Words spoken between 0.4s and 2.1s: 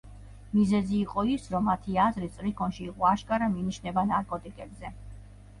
მიზეზი იყო ის, რომ მათი